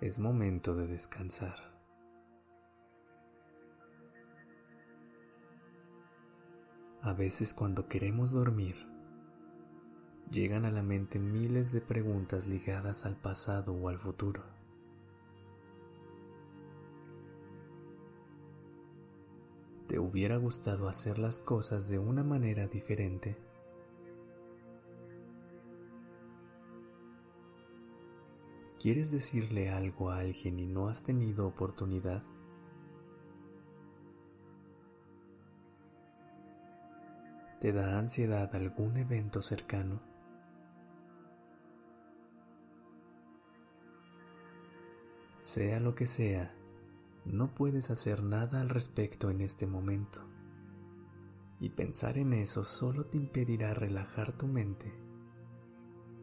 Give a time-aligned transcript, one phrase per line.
[0.00, 1.56] Es momento de descansar.
[7.02, 8.76] A veces cuando queremos dormir,
[10.30, 14.42] llegan a la mente miles de preguntas ligadas al pasado o al futuro.
[19.86, 23.49] ¿Te hubiera gustado hacer las cosas de una manera diferente?
[28.80, 32.22] ¿Quieres decirle algo a alguien y no has tenido oportunidad?
[37.60, 40.00] ¿Te da ansiedad algún evento cercano?
[45.42, 46.54] Sea lo que sea,
[47.26, 50.26] no puedes hacer nada al respecto en este momento.
[51.58, 54.90] Y pensar en eso solo te impedirá relajar tu mente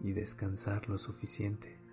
[0.00, 1.87] y descansar lo suficiente.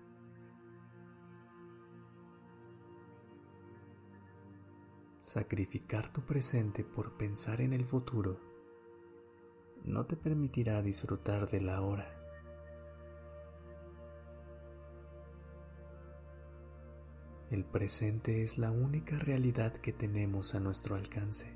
[5.36, 8.40] Sacrificar tu presente por pensar en el futuro
[9.84, 12.10] no te permitirá disfrutar de la hora.
[17.50, 21.54] El presente es la única realidad que tenemos a nuestro alcance.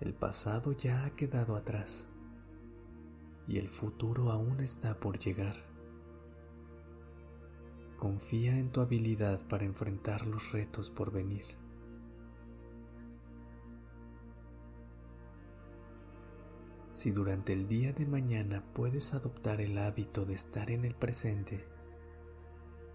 [0.00, 2.08] El pasado ya ha quedado atrás
[3.48, 5.69] y el futuro aún está por llegar.
[8.00, 11.44] Confía en tu habilidad para enfrentar los retos por venir.
[16.92, 21.68] Si durante el día de mañana puedes adoptar el hábito de estar en el presente,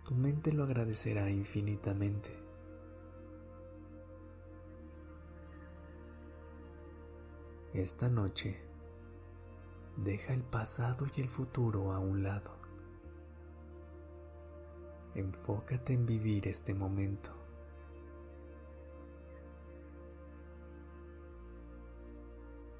[0.06, 2.32] tu mente lo agradecerá infinitamente.
[7.76, 8.60] Esta noche,
[9.98, 12.65] deja el pasado y el futuro a un lado.
[15.16, 17.32] Enfócate en vivir este momento.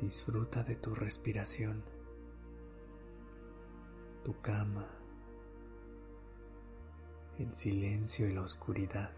[0.02, 1.82] Disfruta de tu respiración,
[4.26, 4.86] tu cama,
[7.40, 9.12] el silencio y la oscuridad.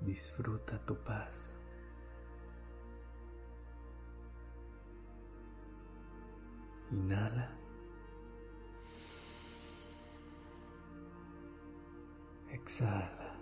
[0.00, 1.58] Disfruta tu paz.
[6.90, 7.63] Inhala.
[12.64, 13.36] Exhala.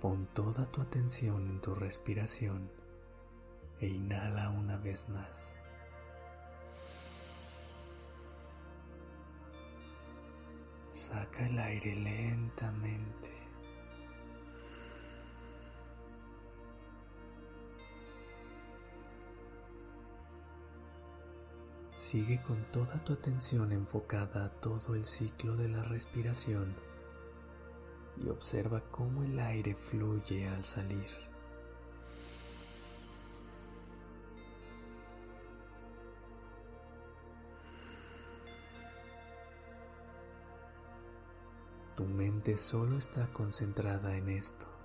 [0.00, 2.70] Pon toda tu atención en tu respiración
[3.80, 5.54] e inhala una vez más.
[10.88, 13.37] Saca el aire lentamente.
[21.98, 26.76] Sigue con toda tu atención enfocada a todo el ciclo de la respiración
[28.24, 31.08] y observa cómo el aire fluye al salir.
[41.96, 44.77] Tu mente solo está concentrada en esto.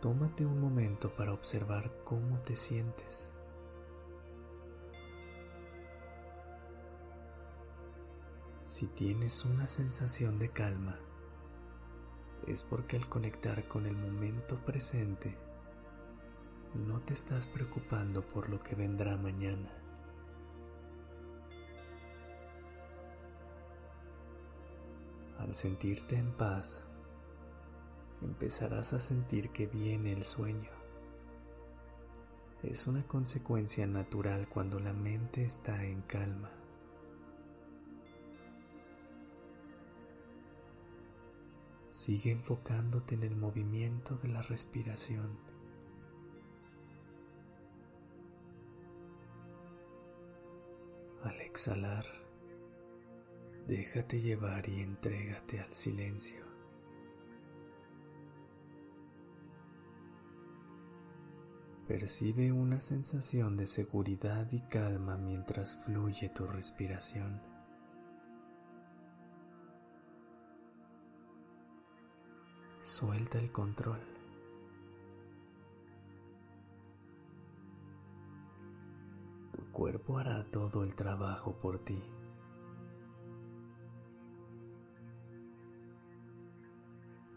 [0.00, 3.34] Tómate un momento para observar cómo te sientes.
[8.62, 10.98] Si tienes una sensación de calma,
[12.46, 15.36] es porque al conectar con el momento presente,
[16.74, 19.70] no te estás preocupando por lo que vendrá mañana.
[25.38, 26.89] Al sentirte en paz,
[28.22, 30.70] empezarás a sentir que viene el sueño.
[32.62, 36.50] Es una consecuencia natural cuando la mente está en calma.
[41.88, 45.38] Sigue enfocándote en el movimiento de la respiración.
[51.22, 52.06] Al exhalar,
[53.70, 56.49] Déjate llevar y entrégate al silencio.
[61.90, 67.42] Percibe una sensación de seguridad y calma mientras fluye tu respiración.
[72.82, 73.98] Suelta el control.
[79.50, 82.00] Tu cuerpo hará todo el trabajo por ti.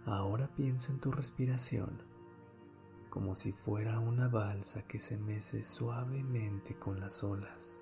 [0.05, 2.12] Ahora piensa en tu respiración
[3.13, 7.79] como si fuera una balsa que se mece suavemente con las olas.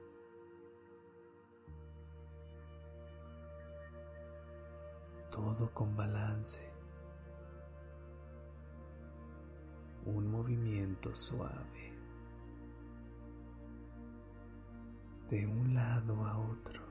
[5.31, 6.69] Todo con balance.
[10.05, 11.93] Un movimiento suave.
[15.29, 16.81] De un lado a otro.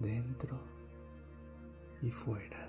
[0.00, 0.81] Dentro
[2.02, 2.68] y fuera.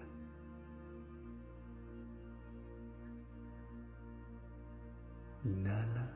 [5.44, 6.10] Inhala.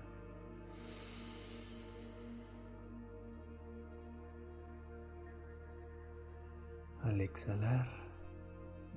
[7.04, 7.88] Al exhalar,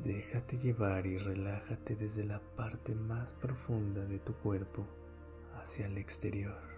[0.04, 4.86] déjate llevar y relájate desde la parte más profunda de tu cuerpo
[5.60, 6.69] hacia el exterior.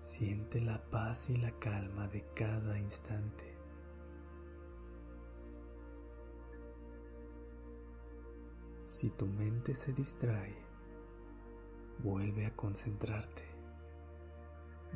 [0.00, 3.54] Siente la paz y la calma de cada instante.
[8.86, 10.56] Si tu mente se distrae,
[11.98, 13.44] vuelve a concentrarte,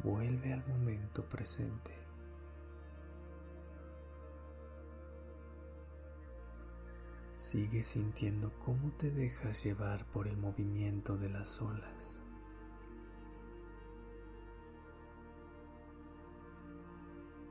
[0.03, 1.93] vuelve al momento presente.
[7.35, 12.23] Sigue sintiendo cómo te dejas llevar por el movimiento de las olas.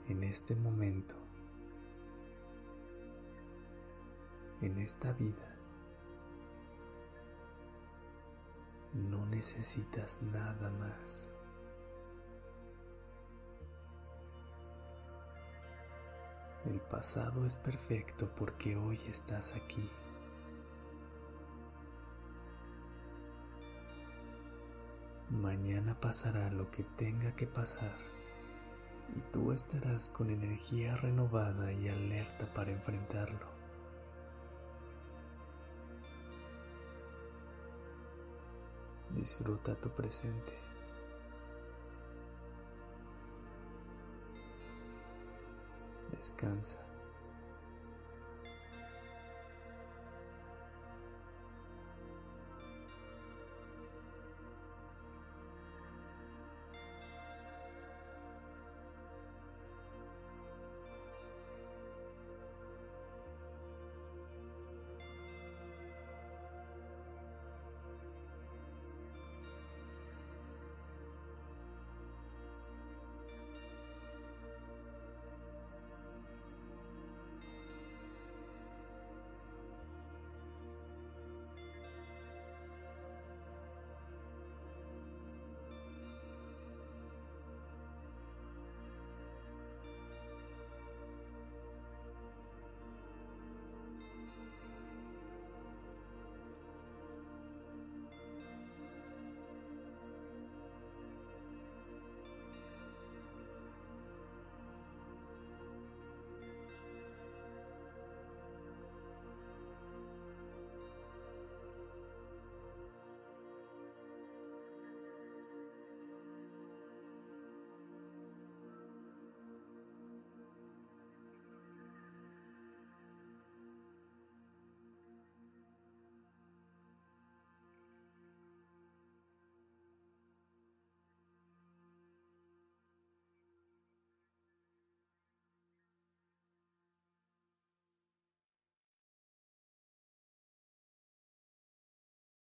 [0.08, 1.16] En este momento,
[4.62, 5.56] en esta vida,
[8.94, 11.32] no necesitas nada más.
[16.66, 19.90] El pasado es perfecto porque hoy estás aquí.
[25.30, 28.13] Mañana pasará lo que tenga que pasar
[29.16, 33.54] y tú estarás con energía renovada y alerta para enfrentarlo.
[39.12, 40.58] Disfruta tu presente.
[46.12, 46.93] Descansa.